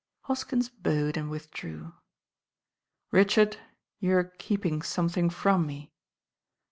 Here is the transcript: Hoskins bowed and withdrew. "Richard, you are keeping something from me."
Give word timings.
Hoskins 0.21 0.67
bowed 0.67 1.15
and 1.15 1.29
withdrew. 1.29 1.93
"Richard, 3.11 3.57
you 3.99 4.13
are 4.17 4.33
keeping 4.39 4.81
something 4.81 5.29
from 5.29 5.67
me." 5.67 5.93